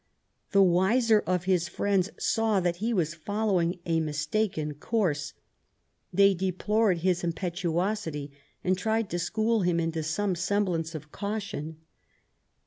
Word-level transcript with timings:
The 0.51 0.63
wiser 0.63 1.19
of 1.27 1.43
his 1.43 1.67
friends 1.69 2.09
saw 2.17 2.59
that 2.59 2.77
he 2.77 2.91
was 2.91 3.13
following 3.13 3.77
a 3.85 3.99
mistaken 3.99 4.73
course; 4.73 5.33
they 6.11 6.33
deplored 6.33 6.97
his 7.01 7.23
impetuosity, 7.23 8.31
and 8.63 8.75
tried 8.75 9.11
to 9.11 9.19
school 9.19 9.59
him 9.61 9.79
into 9.79 10.01
some 10.01 10.33
semblance 10.33 10.95
of 10.95 11.11
caution. 11.11 11.81